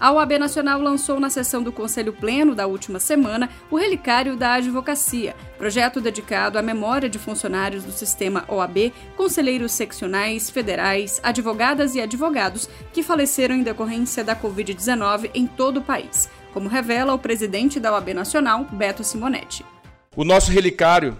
A 0.00 0.10
OAB 0.12 0.38
Nacional 0.38 0.80
lançou 0.80 1.20
na 1.20 1.28
sessão 1.28 1.62
do 1.62 1.70
Conselho 1.70 2.14
Pleno 2.14 2.54
da 2.54 2.66
última 2.66 2.98
semana 2.98 3.50
o 3.70 3.76
Relicário 3.76 4.34
da 4.34 4.54
Advocacia, 4.54 5.36
projeto 5.58 6.00
dedicado 6.00 6.58
à 6.58 6.62
memória 6.62 7.06
de 7.06 7.18
funcionários 7.18 7.84
do 7.84 7.92
sistema 7.92 8.46
OAB, 8.48 8.94
conselheiros 9.14 9.72
seccionais, 9.72 10.48
federais, 10.48 11.20
advogadas 11.22 11.94
e 11.94 12.00
advogados 12.00 12.66
que 12.94 13.02
faleceram 13.02 13.54
em 13.54 13.62
decorrência 13.62 14.24
da 14.24 14.34
Covid-19 14.34 15.32
em 15.34 15.46
todo 15.46 15.80
o 15.80 15.84
país, 15.84 16.30
como 16.54 16.66
revela 16.66 17.12
o 17.12 17.18
presidente 17.18 17.78
da 17.78 17.92
OAB 17.92 18.14
Nacional, 18.14 18.64
Beto 18.72 19.04
Simonetti. 19.04 19.66
O 20.16 20.24
nosso 20.24 20.50
relicário 20.50 21.14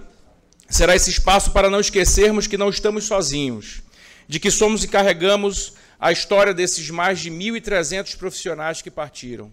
será 0.71 0.97
esse 0.97 1.11
espaço 1.11 1.51
para 1.51 1.69
não 1.69 1.81
esquecermos 1.81 2.47
que 2.47 2.57
não 2.57 2.71
estamos 2.71 3.05
sozinhos, 3.05 3.83
de 4.27 4.41
que 4.41 4.51
somos 4.51 4.83
e 4.83 4.89
carregamos 4.89 5.75
a 6.01 6.11
história 6.11 6.55
desses 6.55 6.89
mais 6.89 7.21
de 7.21 7.31
1.300 7.31 8.17
profissionais 8.17 8.81
que 8.81 8.91
partiram. 8.91 9.53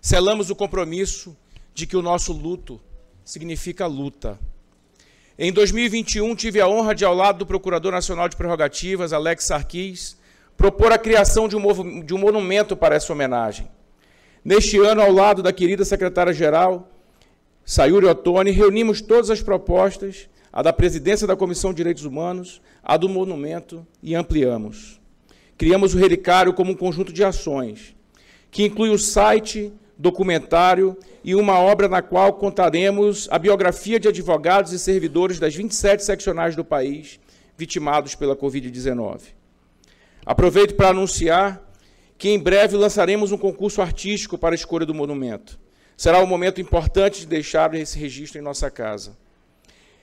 Selamos 0.00 0.50
o 0.50 0.54
compromisso 0.54 1.34
de 1.72 1.86
que 1.86 1.96
o 1.96 2.02
nosso 2.02 2.34
luto 2.34 2.78
significa 3.24 3.86
luta. 3.86 4.38
Em 5.38 5.50
2021, 5.50 6.36
tive 6.36 6.60
a 6.60 6.68
honra 6.68 6.94
de, 6.94 7.02
ao 7.02 7.14
lado 7.14 7.38
do 7.38 7.46
Procurador 7.46 7.92
Nacional 7.92 8.28
de 8.28 8.36
Prerrogativas, 8.36 9.14
Alex 9.14 9.44
Sarkis, 9.44 10.18
propor 10.54 10.92
a 10.92 10.98
criação 10.98 11.48
de 11.48 11.56
um, 11.56 12.04
de 12.04 12.12
um 12.12 12.18
monumento 12.18 12.76
para 12.76 12.94
essa 12.94 13.10
homenagem. 13.10 13.66
Neste 14.44 14.78
ano, 14.78 15.00
ao 15.00 15.10
lado 15.10 15.42
da 15.42 15.52
querida 15.52 15.84
secretária-geral, 15.84 16.90
Sayuri 17.64 18.04
Ottoni, 18.04 18.50
reunimos 18.50 19.00
todas 19.00 19.30
as 19.30 19.40
propostas, 19.40 20.28
a 20.52 20.62
da 20.62 20.74
presidência 20.74 21.26
da 21.26 21.36
Comissão 21.36 21.70
de 21.70 21.78
Direitos 21.78 22.04
Humanos, 22.04 22.60
a 22.82 22.98
do 22.98 23.08
monumento, 23.08 23.86
e 24.02 24.14
ampliamos 24.14 25.00
criamos 25.60 25.92
o 25.92 25.98
Relicário 25.98 26.54
como 26.54 26.72
um 26.72 26.74
conjunto 26.74 27.12
de 27.12 27.22
ações, 27.22 27.94
que 28.50 28.64
inclui 28.64 28.88
o 28.88 28.98
site, 28.98 29.70
documentário 29.98 30.96
e 31.22 31.34
uma 31.34 31.58
obra 31.58 31.86
na 31.86 32.00
qual 32.00 32.32
contaremos 32.32 33.28
a 33.30 33.38
biografia 33.38 34.00
de 34.00 34.08
advogados 34.08 34.72
e 34.72 34.78
servidores 34.78 35.38
das 35.38 35.54
27 35.54 36.02
seccionais 36.02 36.56
do 36.56 36.64
país 36.64 37.20
vitimados 37.58 38.14
pela 38.14 38.34
Covid-19. 38.34 39.20
Aproveito 40.24 40.76
para 40.76 40.88
anunciar 40.88 41.62
que 42.16 42.30
em 42.30 42.38
breve 42.38 42.74
lançaremos 42.74 43.30
um 43.30 43.36
concurso 43.36 43.82
artístico 43.82 44.38
para 44.38 44.54
a 44.54 44.56
escolha 44.56 44.86
do 44.86 44.94
monumento. 44.94 45.60
Será 45.94 46.20
um 46.20 46.26
momento 46.26 46.58
importante 46.62 47.20
de 47.20 47.26
deixar 47.26 47.74
esse 47.74 47.98
registro 47.98 48.38
em 48.38 48.42
nossa 48.42 48.70
casa. 48.70 49.14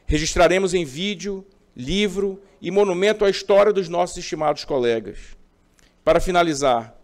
Registraremos 0.05 0.75
em 0.75 0.85
vídeo, 0.85 1.43
livro 1.75 2.39
e 2.61 2.69
monumento 2.69 3.25
a 3.25 3.29
história 3.31 3.73
dos 3.73 3.89
nossos 3.89 4.17
estimados 4.17 4.63
colegas. 4.63 5.36
Para 6.07 6.21
finalizar, 6.21 6.97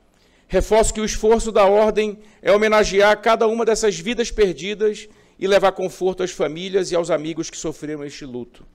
reforço 0.47 0.93
que 0.93 1.01
o 1.01 1.03
esforço 1.03 1.51
da 1.51 1.65
Ordem 1.65 2.19
é 2.41 2.53
homenagear 2.53 3.21
cada 3.21 3.45
uma 3.47 3.65
dessas 3.65 3.99
vidas 3.99 4.31
perdidas 4.31 5.09
e 5.37 5.45
levar 5.45 5.73
conforto 5.73 6.23
às 6.23 6.31
famílias 6.31 6.89
e 6.89 6.95
aos 6.95 7.11
amigos 7.11 7.49
que 7.49 7.57
sofreram 7.57 8.05
este 8.05 8.23
luto. 8.23 8.65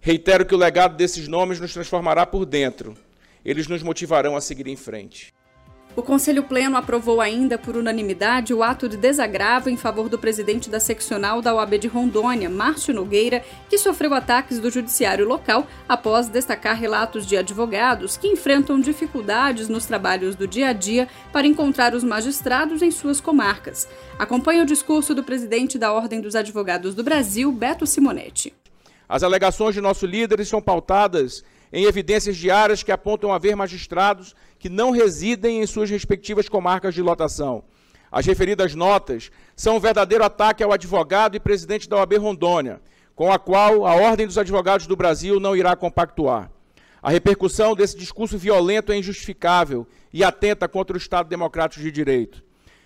Reitero 0.00 0.46
que 0.46 0.54
o 0.54 0.56
legado 0.56 0.96
desses 0.96 1.28
nomes 1.28 1.60
nos 1.60 1.74
transformará 1.74 2.24
por 2.24 2.46
dentro. 2.46 2.96
Eles 3.44 3.68
nos 3.68 3.82
motivarão 3.82 4.34
a 4.34 4.40
seguir 4.40 4.66
em 4.66 4.76
frente. 4.76 5.30
O 5.96 6.02
Conselho 6.02 6.42
Pleno 6.42 6.76
aprovou 6.76 7.22
ainda 7.22 7.56
por 7.56 7.74
unanimidade 7.74 8.52
o 8.52 8.62
ato 8.62 8.86
de 8.86 8.98
desagravo 8.98 9.70
em 9.70 9.78
favor 9.78 10.10
do 10.10 10.18
presidente 10.18 10.68
da 10.68 10.78
seccional 10.78 11.40
da 11.40 11.54
OAB 11.54 11.78
de 11.78 11.88
Rondônia, 11.88 12.50
Márcio 12.50 12.92
Nogueira, 12.92 13.42
que 13.66 13.78
sofreu 13.78 14.12
ataques 14.12 14.58
do 14.58 14.68
judiciário 14.68 15.26
local 15.26 15.66
após 15.88 16.28
destacar 16.28 16.76
relatos 16.76 17.26
de 17.26 17.34
advogados 17.34 18.18
que 18.18 18.28
enfrentam 18.28 18.78
dificuldades 18.78 19.70
nos 19.70 19.86
trabalhos 19.86 20.36
do 20.36 20.46
dia 20.46 20.68
a 20.68 20.72
dia 20.74 21.08
para 21.32 21.46
encontrar 21.46 21.94
os 21.94 22.04
magistrados 22.04 22.82
em 22.82 22.90
suas 22.90 23.18
comarcas. 23.18 23.88
Acompanhe 24.18 24.60
o 24.60 24.66
discurso 24.66 25.14
do 25.14 25.24
presidente 25.24 25.78
da 25.78 25.94
Ordem 25.94 26.20
dos 26.20 26.36
Advogados 26.36 26.94
do 26.94 27.02
Brasil, 27.02 27.50
Beto 27.50 27.86
Simonetti. 27.86 28.52
As 29.08 29.22
alegações 29.22 29.74
de 29.74 29.80
nossos 29.80 30.10
líderes 30.10 30.46
são 30.46 30.60
pautadas 30.60 31.42
em 31.72 31.84
evidências 31.84 32.36
diárias 32.36 32.82
que 32.82 32.92
apontam 32.92 33.32
haver 33.32 33.56
magistrados 33.56 34.34
que 34.58 34.68
não 34.68 34.90
residem 34.90 35.60
em 35.60 35.66
suas 35.66 35.90
respectivas 35.90 36.48
comarcas 36.48 36.94
de 36.94 37.02
lotação. 37.02 37.64
As 38.10 38.24
referidas 38.24 38.74
notas 38.74 39.30
são 39.54 39.76
um 39.76 39.80
verdadeiro 39.80 40.24
ataque 40.24 40.62
ao 40.62 40.72
advogado 40.72 41.36
e 41.36 41.40
presidente 41.40 41.88
da 41.88 41.96
OAB 41.96 42.16
Rondônia, 42.16 42.80
com 43.14 43.32
a 43.32 43.38
qual 43.38 43.86
a 43.86 43.94
Ordem 43.94 44.26
dos 44.26 44.38
Advogados 44.38 44.86
do 44.86 44.96
Brasil 44.96 45.40
não 45.40 45.56
irá 45.56 45.74
compactuar. 45.74 46.50
A 47.02 47.10
repercussão 47.10 47.74
desse 47.74 47.96
discurso 47.96 48.36
violento 48.38 48.92
é 48.92 48.96
injustificável 48.96 49.86
e 50.12 50.24
atenta 50.24 50.68
contra 50.68 50.94
o 50.94 50.98
Estado 50.98 51.28
Democrático 51.28 51.82
de 51.82 51.90
Direito. 51.90 52.42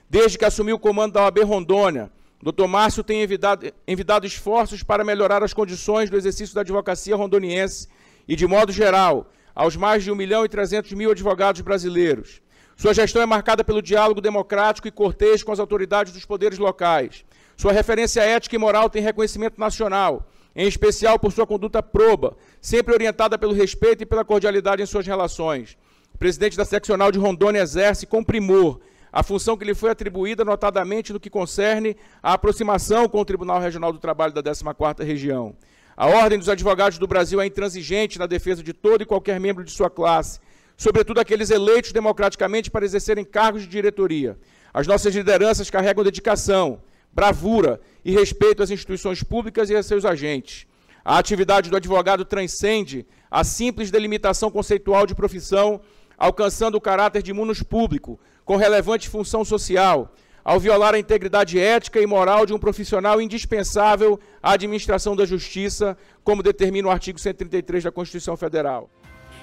Desde 0.08 0.36
que 0.36 0.44
assumiu 0.44 0.76
o 0.76 0.80
comando 0.80 1.14
da 1.14 1.22
OAB 1.22 1.38
Rondônia, 1.44 2.10
Dr. 2.42 2.66
Márcio 2.66 3.04
tem 3.04 3.22
envidado, 3.22 3.72
envidado 3.86 4.26
esforços 4.26 4.82
para 4.82 5.04
melhorar 5.04 5.42
as 5.42 5.52
condições 5.52 6.08
do 6.08 6.16
exercício 6.16 6.54
da 6.54 6.62
advocacia 6.62 7.14
rondoniense 7.14 7.86
e, 8.30 8.36
de 8.36 8.46
modo 8.46 8.70
geral, 8.70 9.26
aos 9.52 9.74
mais 9.74 10.04
de 10.04 10.12
1 10.12 10.14
milhão 10.14 10.44
e 10.44 10.48
300 10.48 10.92
mil 10.92 11.10
advogados 11.10 11.62
brasileiros. 11.62 12.40
Sua 12.76 12.94
gestão 12.94 13.20
é 13.20 13.26
marcada 13.26 13.64
pelo 13.64 13.82
diálogo 13.82 14.20
democrático 14.20 14.86
e 14.86 14.90
cortês 14.92 15.42
com 15.42 15.50
as 15.50 15.58
autoridades 15.58 16.12
dos 16.12 16.24
poderes 16.24 16.56
locais. 16.56 17.24
Sua 17.56 17.72
referência 17.72 18.20
ética 18.20 18.54
e 18.54 18.58
moral 18.58 18.88
tem 18.88 19.02
reconhecimento 19.02 19.58
nacional, 19.58 20.30
em 20.54 20.68
especial 20.68 21.18
por 21.18 21.32
sua 21.32 21.44
conduta 21.44 21.82
proba, 21.82 22.36
sempre 22.60 22.94
orientada 22.94 23.36
pelo 23.36 23.52
respeito 23.52 24.04
e 24.04 24.06
pela 24.06 24.24
cordialidade 24.24 24.80
em 24.80 24.86
suas 24.86 25.04
relações. 25.04 25.76
O 26.14 26.18
presidente 26.18 26.56
da 26.56 26.64
seccional 26.64 27.10
de 27.10 27.18
Rondônia 27.18 27.60
exerce 27.60 28.06
com 28.06 28.22
primor 28.22 28.78
a 29.12 29.24
função 29.24 29.56
que 29.56 29.64
lhe 29.64 29.74
foi 29.74 29.90
atribuída, 29.90 30.44
notadamente 30.44 31.12
no 31.12 31.18
que 31.18 31.28
concerne 31.28 31.96
à 32.22 32.34
aproximação 32.34 33.08
com 33.08 33.20
o 33.20 33.24
Tribunal 33.24 33.60
Regional 33.60 33.92
do 33.92 33.98
Trabalho 33.98 34.32
da 34.32 34.40
14ª 34.40 35.04
Região. 35.04 35.56
A 36.00 36.06
Ordem 36.06 36.38
dos 36.38 36.48
Advogados 36.48 36.96
do 36.96 37.06
Brasil 37.06 37.38
é 37.42 37.46
intransigente 37.46 38.18
na 38.18 38.24
defesa 38.24 38.62
de 38.62 38.72
todo 38.72 39.02
e 39.02 39.04
qualquer 39.04 39.38
membro 39.38 39.62
de 39.62 39.70
sua 39.70 39.90
classe, 39.90 40.40
sobretudo 40.74 41.20
aqueles 41.20 41.50
eleitos 41.50 41.92
democraticamente 41.92 42.70
para 42.70 42.86
exercerem 42.86 43.22
cargos 43.22 43.60
de 43.60 43.68
diretoria. 43.68 44.38
As 44.72 44.86
nossas 44.86 45.14
lideranças 45.14 45.68
carregam 45.68 46.02
dedicação, 46.02 46.80
bravura 47.12 47.78
e 48.02 48.12
respeito 48.12 48.62
às 48.62 48.70
instituições 48.70 49.22
públicas 49.22 49.68
e 49.68 49.76
a 49.76 49.82
seus 49.82 50.06
agentes. 50.06 50.66
A 51.04 51.18
atividade 51.18 51.68
do 51.68 51.76
advogado 51.76 52.24
transcende 52.24 53.06
a 53.30 53.44
simples 53.44 53.90
delimitação 53.90 54.50
conceitual 54.50 55.06
de 55.06 55.14
profissão, 55.14 55.82
alcançando 56.16 56.76
o 56.76 56.80
caráter 56.80 57.22
de 57.22 57.34
munus 57.34 57.62
público, 57.62 58.18
com 58.42 58.56
relevante 58.56 59.06
função 59.06 59.44
social, 59.44 60.14
ao 60.44 60.60
violar 60.60 60.94
a 60.94 60.98
integridade 60.98 61.58
ética 61.58 62.00
e 62.00 62.06
moral 62.06 62.46
de 62.46 62.52
um 62.52 62.58
profissional 62.58 63.20
indispensável 63.20 64.18
à 64.42 64.52
administração 64.52 65.14
da 65.14 65.24
justiça, 65.24 65.96
como 66.22 66.42
determina 66.42 66.88
o 66.88 66.90
artigo 66.90 67.18
133 67.18 67.84
da 67.84 67.92
Constituição 67.92 68.36
Federal. 68.36 68.90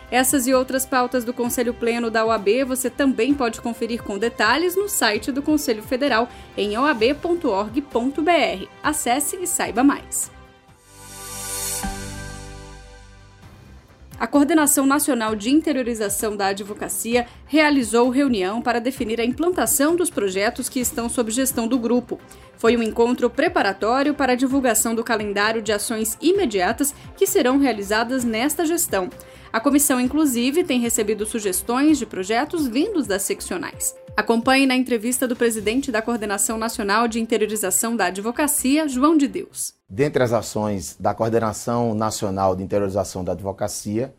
Essas 0.09 0.47
e 0.47 0.53
outras 0.53 0.85
pautas 0.85 1.25
do 1.25 1.33
Conselho 1.33 1.73
Pleno 1.73 2.09
da 2.09 2.25
OAB 2.25 2.63
você 2.65 2.89
também 2.89 3.33
pode 3.33 3.59
conferir 3.59 4.01
com 4.01 4.17
detalhes 4.17 4.75
no 4.75 4.87
site 4.87 5.31
do 5.31 5.41
Conselho 5.41 5.83
Federal 5.83 6.29
em 6.55 6.77
oab.org.br. 6.77 7.81
Acesse 8.81 9.35
e 9.35 9.45
saiba 9.45 9.83
mais. 9.83 10.36
A 14.19 14.25
Coordenação 14.25 14.87
Nacional 14.87 15.35
de 15.35 15.51
Interiorização 15.51 16.35
da 16.35 16.47
Advocacia 16.47 17.27
realizou 17.45 18.09
reunião 18.09 18.63
para 18.63 18.81
definir 18.81 19.21
a 19.21 19.25
implantação 19.25 19.95
dos 19.95 20.09
projetos 20.09 20.67
que 20.67 20.79
estão 20.79 21.07
sob 21.07 21.29
gestão 21.29 21.67
do 21.67 21.77
grupo. 21.77 22.19
Foi 22.57 22.75
um 22.75 22.81
encontro 22.81 23.29
preparatório 23.29 24.15
para 24.15 24.33
a 24.33 24.35
divulgação 24.35 24.95
do 24.95 25.03
calendário 25.03 25.61
de 25.61 25.71
ações 25.71 26.17
imediatas 26.19 26.95
que 27.15 27.27
serão 27.27 27.59
realizadas 27.59 28.23
nesta 28.23 28.65
gestão. 28.65 29.07
A 29.53 29.59
comissão, 29.59 30.01
inclusive, 30.01 30.63
tem 30.63 30.79
recebido 30.79 31.23
sugestões 31.23 31.99
de 31.99 32.07
projetos 32.07 32.65
vindos 32.65 33.05
das 33.05 33.21
seccionais. 33.21 33.95
Acompanhe 34.17 34.65
na 34.65 34.75
entrevista 34.75 35.27
do 35.27 35.35
presidente 35.35 35.91
da 35.91 36.01
Coordenação 36.01 36.57
Nacional 36.57 37.07
de 37.07 37.19
Interiorização 37.19 37.95
da 37.95 38.07
Advocacia, 38.07 38.87
João 38.87 39.15
de 39.15 39.27
Deus. 39.27 39.75
Dentre 39.87 40.23
as 40.23 40.33
ações 40.33 40.97
da 40.99 41.13
Coordenação 41.13 41.93
Nacional 41.93 42.55
de 42.55 42.63
Interiorização 42.63 43.23
da 43.23 43.33
Advocacia, 43.33 44.11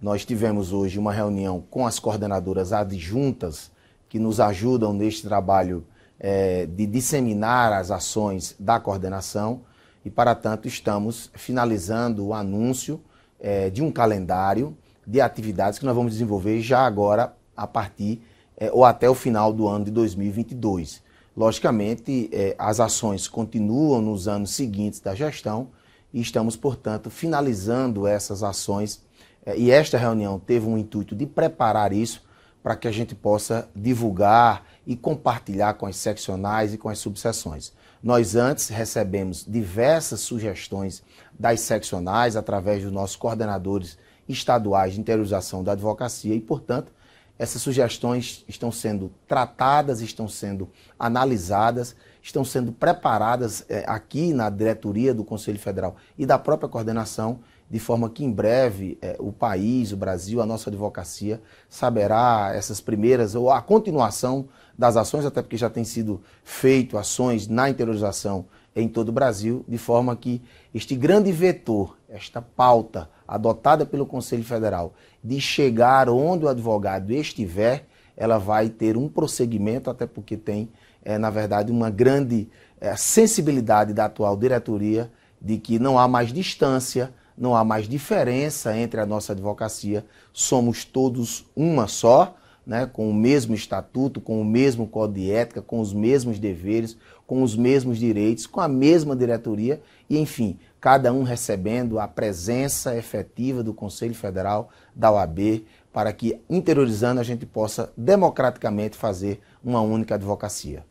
nós 0.00 0.24
tivemos 0.24 0.72
hoje 0.72 0.96
uma 0.96 1.12
reunião 1.12 1.60
com 1.68 1.84
as 1.84 1.98
coordenadoras 1.98 2.72
adjuntas 2.72 3.72
que 4.08 4.16
nos 4.16 4.38
ajudam 4.38 4.92
neste 4.92 5.26
trabalho 5.26 5.84
é, 6.20 6.66
de 6.66 6.86
disseminar 6.86 7.72
as 7.72 7.90
ações 7.90 8.54
da 8.60 8.78
coordenação 8.78 9.62
e, 10.04 10.10
para 10.10 10.36
tanto, 10.36 10.68
estamos 10.68 11.32
finalizando 11.34 12.24
o 12.24 12.32
anúncio 12.32 13.00
é, 13.40 13.70
de 13.70 13.82
um 13.82 13.90
calendário 13.90 14.78
de 15.04 15.20
atividades 15.20 15.80
que 15.80 15.84
nós 15.84 15.96
vamos 15.96 16.12
desenvolver 16.12 16.60
já 16.60 16.86
agora 16.86 17.34
a 17.56 17.66
partir 17.66 18.22
é, 18.62 18.70
ou 18.72 18.84
até 18.84 19.10
o 19.10 19.14
final 19.14 19.52
do 19.52 19.66
ano 19.66 19.84
de 19.84 19.90
2022. 19.90 21.02
Logicamente, 21.36 22.30
é, 22.32 22.54
as 22.56 22.78
ações 22.78 23.26
continuam 23.26 24.00
nos 24.00 24.28
anos 24.28 24.52
seguintes 24.52 25.00
da 25.00 25.16
gestão 25.16 25.70
e 26.14 26.20
estamos, 26.20 26.54
portanto, 26.54 27.10
finalizando 27.10 28.06
essas 28.06 28.44
ações. 28.44 29.02
É, 29.44 29.58
e 29.58 29.72
esta 29.72 29.98
reunião 29.98 30.38
teve 30.38 30.68
um 30.68 30.78
intuito 30.78 31.16
de 31.16 31.26
preparar 31.26 31.92
isso 31.92 32.22
para 32.62 32.76
que 32.76 32.86
a 32.86 32.92
gente 32.92 33.16
possa 33.16 33.68
divulgar 33.74 34.64
e 34.86 34.94
compartilhar 34.94 35.74
com 35.74 35.86
as 35.86 35.96
seccionais 35.96 36.72
e 36.72 36.78
com 36.78 36.88
as 36.88 37.00
subseções. 37.00 37.72
Nós 38.00 38.36
antes 38.36 38.68
recebemos 38.68 39.44
diversas 39.44 40.20
sugestões 40.20 41.02
das 41.36 41.58
seccionais 41.62 42.36
através 42.36 42.84
dos 42.84 42.92
nossos 42.92 43.16
coordenadores 43.16 43.98
estaduais 44.28 44.94
de 44.94 45.00
interiorização 45.00 45.64
da 45.64 45.72
advocacia 45.72 46.32
e, 46.32 46.40
portanto, 46.40 46.92
essas 47.42 47.60
sugestões 47.60 48.44
estão 48.46 48.70
sendo 48.70 49.10
tratadas, 49.26 50.00
estão 50.00 50.28
sendo 50.28 50.70
analisadas, 50.96 51.96
estão 52.22 52.44
sendo 52.44 52.70
preparadas 52.70 53.64
é, 53.68 53.82
aqui 53.84 54.32
na 54.32 54.48
diretoria 54.48 55.12
do 55.12 55.24
Conselho 55.24 55.58
Federal 55.58 55.96
e 56.16 56.24
da 56.24 56.38
própria 56.38 56.68
coordenação, 56.68 57.40
de 57.68 57.80
forma 57.80 58.08
que 58.08 58.24
em 58.24 58.30
breve 58.30 58.96
é, 59.02 59.16
o 59.18 59.32
país, 59.32 59.90
o 59.90 59.96
Brasil, 59.96 60.40
a 60.40 60.46
nossa 60.46 60.70
advocacia 60.70 61.42
saberá 61.68 62.52
essas 62.54 62.80
primeiras 62.80 63.34
ou 63.34 63.50
a 63.50 63.60
continuação 63.60 64.46
das 64.78 64.96
ações, 64.96 65.26
até 65.26 65.42
porque 65.42 65.56
já 65.56 65.68
tem 65.68 65.82
sido 65.82 66.22
feito 66.44 66.96
ações 66.96 67.48
na 67.48 67.68
interiorização 67.68 68.46
em 68.74 68.86
todo 68.86 69.08
o 69.08 69.12
Brasil, 69.12 69.64
de 69.66 69.78
forma 69.78 70.14
que 70.14 70.40
este 70.72 70.94
grande 70.94 71.32
vetor, 71.32 71.98
esta 72.08 72.40
pauta 72.40 73.10
adotada 73.34 73.86
pelo 73.86 74.04
Conselho 74.04 74.44
Federal 74.44 74.92
de 75.24 75.40
chegar 75.40 76.10
onde 76.10 76.44
o 76.44 76.48
advogado 76.48 77.10
estiver, 77.12 77.86
ela 78.14 78.36
vai 78.36 78.68
ter 78.68 78.94
um 78.94 79.08
prosseguimento, 79.08 79.88
até 79.88 80.06
porque 80.06 80.36
tem, 80.36 80.68
é, 81.02 81.16
na 81.16 81.30
verdade, 81.30 81.72
uma 81.72 81.88
grande 81.88 82.46
é, 82.78 82.94
sensibilidade 82.94 83.94
da 83.94 84.04
atual 84.04 84.36
diretoria 84.36 85.10
de 85.40 85.56
que 85.56 85.78
não 85.78 85.98
há 85.98 86.06
mais 86.06 86.30
distância, 86.30 87.10
não 87.36 87.56
há 87.56 87.64
mais 87.64 87.88
diferença 87.88 88.76
entre 88.76 89.00
a 89.00 89.06
nossa 89.06 89.32
advocacia, 89.32 90.04
somos 90.30 90.84
todos 90.84 91.46
uma 91.56 91.88
só 91.88 92.36
né, 92.66 92.84
com 92.84 93.08
o 93.08 93.14
mesmo 93.14 93.54
estatuto, 93.54 94.20
com 94.20 94.40
o 94.40 94.44
mesmo 94.44 94.86
código 94.86 95.20
de 95.20 95.32
ética, 95.32 95.62
com 95.62 95.80
os 95.80 95.94
mesmos 95.94 96.38
deveres, 96.38 96.98
com 97.26 97.42
os 97.42 97.56
mesmos 97.56 97.98
direitos, 97.98 98.46
com 98.46 98.60
a 98.60 98.68
mesma 98.68 99.16
diretoria 99.16 99.80
e, 100.08 100.18
enfim, 100.18 100.58
cada 100.82 101.12
um 101.12 101.22
recebendo 101.22 102.00
a 102.00 102.08
presença 102.08 102.96
efetiva 102.96 103.62
do 103.62 103.72
Conselho 103.72 104.16
Federal, 104.16 104.68
da 104.92 105.12
OAB, 105.12 105.64
para 105.92 106.12
que, 106.12 106.42
interiorizando, 106.50 107.20
a 107.20 107.22
gente 107.22 107.46
possa 107.46 107.92
democraticamente 107.96 108.96
fazer 108.96 109.40
uma 109.62 109.80
única 109.80 110.16
advocacia. 110.16 110.84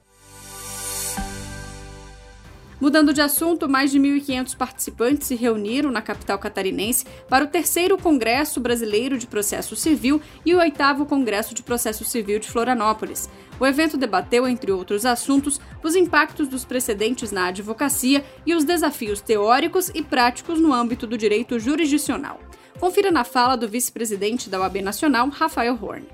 Mudando 2.81 3.13
de 3.13 3.22
assunto, 3.22 3.69
mais 3.69 3.92
de 3.92 4.00
1.500 4.00 4.57
participantes 4.57 5.28
se 5.28 5.36
reuniram 5.36 5.92
na 5.92 6.01
capital 6.01 6.39
catarinense 6.39 7.06
para 7.30 7.45
o 7.45 7.48
terceiro 7.48 7.95
Congresso 7.95 8.60
Brasileiro 8.60 9.19
de 9.19 9.28
Processo 9.28 9.75
Civil 9.75 10.19
e 10.44 10.56
o 10.56 10.57
oitavo 10.57 11.06
Congresso 11.06 11.54
de 11.54 11.62
Processo 11.62 12.04
Civil 12.04 12.39
de 12.39 12.50
Florianópolis. 12.50 13.30
O 13.60 13.68
evento 13.68 13.98
debateu, 13.98 14.48
entre 14.48 14.72
outros 14.72 15.06
assuntos, 15.06 15.62
os 15.83 15.95
impactos 15.95 16.48
dos 16.48 16.66
precedentes 16.66 17.31
na 17.31 17.50
advocacia 17.50 18.25
e 18.48 18.56
os 18.56 18.63
desafios 18.63 19.22
teóricos 19.22 19.92
e 19.94 20.01
práticos 20.01 20.60
no 20.60 20.74
âmbito 20.74 21.06
do 21.06 21.19
direito 21.19 21.60
jurisdicional. 21.60 22.39
Confira 22.80 23.12
na 23.12 23.24
fala 23.24 23.56
do 23.56 23.69
vice-presidente 23.69 24.50
da 24.50 24.60
OAB 24.60 24.81
Nacional, 24.81 25.30
Rafael 25.30 25.77
Horn. 25.80 26.07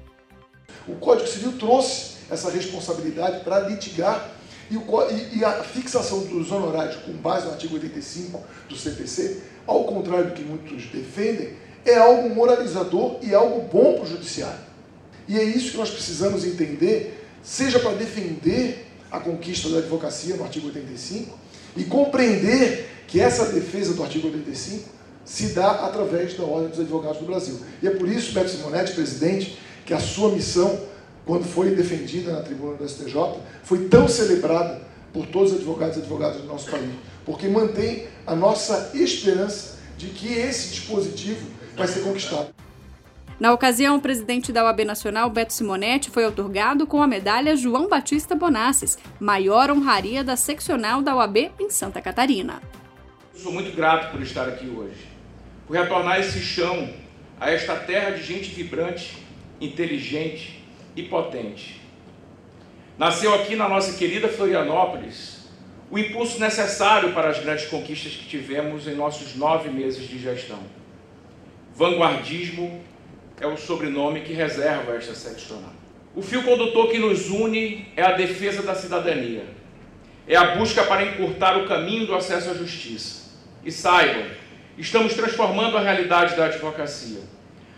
O 0.85 0.95
Código 0.95 1.29
Civil 1.29 1.53
trouxe 1.57 2.17
essa 2.29 2.51
responsabilidade 2.51 3.41
para 3.45 3.69
litigar 3.69 4.36
e, 4.69 4.77
o, 4.77 4.83
e, 5.09 5.39
e, 5.39 5.45
a 5.45 5.63
fixação 5.63 6.25
dos 6.25 6.51
honorários 6.51 6.97
com 6.97 7.13
base 7.13 7.45
no 7.45 7.53
artigo 7.53 7.75
85 7.75 8.43
do 8.67 8.75
CPC, 8.75 9.41
ao 9.65 9.85
contrário 9.85 10.27
do 10.27 10.33
que 10.33 10.43
muitos 10.43 10.85
defendem, 10.87 11.53
é 11.85 11.95
algo 11.95 12.29
moralizador 12.29 13.17
e 13.21 13.33
algo 13.33 13.61
bom 13.61 13.93
para 13.93 14.03
o 14.03 14.07
judiciário. 14.07 14.59
E 15.27 15.37
é 15.37 15.43
isso 15.43 15.71
que 15.71 15.77
nós 15.77 15.89
precisamos 15.89 16.45
entender, 16.45 17.25
seja 17.41 17.79
para 17.79 17.93
defender 17.93 18.85
a 19.09 19.19
conquista 19.19 19.69
da 19.69 19.79
advocacia 19.79 20.35
no 20.35 20.43
artigo 20.43 20.67
85 20.67 21.37
e 21.75 21.85
compreender 21.85 22.89
que 23.07 23.21
essa 23.21 23.45
defesa 23.45 23.93
do 23.93 24.03
artigo 24.03 24.27
85 24.27 24.89
se 25.23 25.47
dá 25.47 25.71
através 25.85 26.33
da 26.35 26.43
Ordem 26.43 26.69
dos 26.69 26.79
Advogados 26.79 27.19
do 27.19 27.25
Brasil. 27.25 27.59
E 27.81 27.87
é 27.87 27.91
por 27.91 28.07
isso, 28.07 28.33
Beto 28.33 28.49
Simonetti, 28.49 28.93
presidente, 28.93 29.57
que 29.85 29.93
a 29.93 29.99
sua 29.99 30.31
missão 30.31 30.79
quando 31.27 31.43
foi 31.43 31.75
defendida 31.75 32.31
na 32.31 32.41
tribuna 32.41 32.77
do 32.77 32.87
STJ, 32.87 33.13
foi 33.61 33.89
tão 33.89 34.07
celebrada 34.07 34.81
por 35.11 35.27
todos 35.27 35.51
os 35.51 35.57
advogados 35.57 35.97
e 35.97 35.99
advogadas 35.99 36.41
do 36.41 36.47
nosso 36.47 36.71
país, 36.71 36.89
porque 37.25 37.49
mantém 37.49 38.07
a 38.25 38.33
nossa 38.33 38.91
esperança 38.93 39.77
de 39.97 40.07
que 40.07 40.33
esse 40.33 40.69
dispositivo 40.69 41.45
vai 41.75 41.85
ser 41.85 41.99
conquistado. 41.99 42.47
Na 43.39 43.53
ocasião, 43.53 43.97
o 43.97 44.01
presidente 44.01 44.51
da 44.51 44.63
OAB 44.63 44.85
Nacional, 44.85 45.29
Beto 45.29 45.53
Simonetti, 45.53 46.09
foi 46.09 46.25
otorgado 46.25 46.87
com 46.87 47.03
a 47.03 47.07
medalha 47.07 47.55
João 47.55 47.87
Batista 47.87 48.33
Bonassis, 48.33 48.97
maior 49.19 49.69
honraria 49.69 50.23
da 50.23 50.35
seccional 50.35 51.01
da 51.01 51.15
OAB 51.15 51.51
em 51.59 51.69
Santa 51.69 52.01
Catarina. 52.01 52.61
sou 53.35 53.51
muito 53.51 53.75
grato 53.75 54.11
por 54.11 54.21
estar 54.21 54.47
aqui 54.47 54.67
hoje, 54.67 55.07
por 55.67 55.75
retornar 55.75 56.19
esse 56.19 56.39
chão 56.39 56.89
a 57.39 57.51
esta 57.51 57.75
terra 57.75 58.11
de 58.11 58.23
gente 58.23 58.49
vibrante, 58.49 59.17
inteligente, 59.61 60.57
e 60.97 61.03
potente. 61.03 61.79
Nasceu 62.97 63.33
aqui 63.35 63.55
na 63.55 63.69
nossa 63.69 63.95
querida 63.95 64.27
Florianópolis 64.27 65.37
o 65.89 65.97
impulso 65.97 66.39
necessário 66.39 67.13
para 67.13 67.29
as 67.29 67.39
grandes 67.39 67.67
conquistas 67.67 68.13
que 68.13 68.25
tivemos 68.25 68.87
em 68.87 68.95
nossos 68.95 69.35
nove 69.35 69.69
meses 69.69 70.09
de 70.09 70.19
gestão. 70.19 70.59
Vanguardismo 71.73 72.81
é 73.39 73.45
o 73.45 73.55
sobrenome 73.55 74.21
que 74.21 74.33
reserva 74.33 74.95
esta 74.95 75.13
seccional. 75.13 75.71
O 76.15 76.21
fio 76.23 76.43
condutor 76.43 76.89
que 76.89 76.97
nos 76.97 77.29
une 77.29 77.87
é 77.95 78.01
a 78.01 78.13
defesa 78.13 78.63
da 78.63 78.73
cidadania, 78.73 79.45
é 80.27 80.35
a 80.35 80.55
busca 80.55 80.83
para 80.83 81.05
encurtar 81.05 81.55
o 81.57 81.67
caminho 81.67 82.07
do 82.07 82.15
acesso 82.15 82.49
à 82.49 82.53
justiça. 82.55 83.27
E 83.63 83.71
saibam, 83.71 84.25
estamos 84.77 85.13
transformando 85.13 85.77
a 85.77 85.81
realidade 85.81 86.35
da 86.35 86.45
advocacia. 86.45 87.21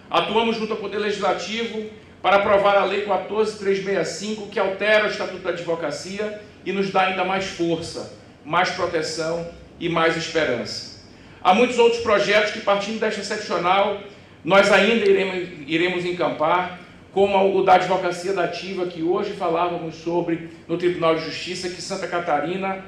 Atuamos 0.10 0.56
junto 0.56 0.74
ao 0.74 0.80
Poder 0.80 1.00
Legislativo 1.00 1.90
para 2.22 2.38
aprovar 2.38 2.78
a 2.78 2.86
Lei 2.86 3.02
14365, 3.02 4.48
que 4.48 4.60
altera 4.60 5.06
o 5.06 5.10
Estatuto 5.10 5.40
da 5.40 5.52
Advocacia 5.52 6.42
e 6.66 6.72
nos 6.72 6.92
dá 6.92 7.04
ainda 7.04 7.24
mais 7.24 7.46
força, 7.46 8.14
mais 8.44 8.70
proteção 8.72 9.48
e 9.80 9.88
mais 9.88 10.18
esperança. 10.18 11.00
Há 11.42 11.54
muitos 11.54 11.80
outros 11.80 12.02
projetos 12.02 12.52
que, 12.52 12.60
partindo 12.60 13.00
desta 13.00 13.24
seccional, 13.24 14.02
nós 14.44 14.72
ainda 14.72 15.06
iremos, 15.06 15.50
iremos 15.68 16.06
encampar, 16.06 16.80
como 17.14 17.58
o 17.58 17.64
da 17.64 17.76
advocacia 17.76 18.34
dativa, 18.34 18.86
que 18.86 19.02
hoje 19.02 19.32
falávamos 19.32 19.96
sobre 19.96 20.50
no 20.68 20.78
Tribunal 20.78 21.16
de 21.16 21.26
Justiça, 21.26 21.70
que 21.70 21.82
Santa 21.82 22.08
Catarina 22.08 22.84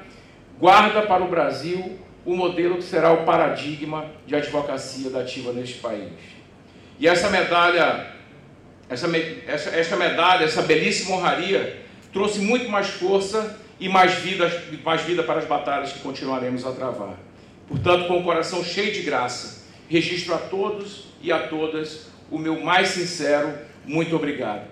guarda 0.60 1.02
para 1.02 1.24
o 1.24 1.28
Brasil 1.28 1.98
o 2.24 2.36
modelo 2.36 2.76
que 2.76 2.84
será 2.84 3.12
o 3.12 3.24
paradigma 3.24 4.06
de 4.26 4.36
advocacia 4.36 5.10
dativa 5.10 5.52
neste 5.52 5.78
país. 5.78 6.12
E 7.00 7.08
essa 7.08 7.28
medalha 7.30 8.11
essa, 8.88 9.08
essa, 9.46 9.70
essa 9.70 9.96
medalha, 9.96 10.44
essa 10.44 10.62
belíssima 10.62 11.16
honraria, 11.16 11.82
trouxe 12.12 12.40
muito 12.40 12.68
mais 12.68 12.88
força 12.88 13.58
e 13.80 13.88
mais 13.88 14.14
vida, 14.14 14.50
mais 14.84 15.02
vida 15.02 15.22
para 15.22 15.40
as 15.40 15.46
batalhas 15.46 15.92
que 15.92 16.00
continuaremos 16.00 16.66
a 16.66 16.72
travar. 16.72 17.18
Portanto, 17.66 18.06
com 18.06 18.18
o 18.18 18.24
coração 18.24 18.62
cheio 18.62 18.92
de 18.92 19.02
graça, 19.02 19.64
registro 19.88 20.34
a 20.34 20.38
todos 20.38 21.06
e 21.22 21.32
a 21.32 21.48
todas 21.48 22.06
o 22.30 22.38
meu 22.38 22.60
mais 22.60 22.88
sincero 22.88 23.52
muito 23.84 24.14
obrigado. 24.14 24.71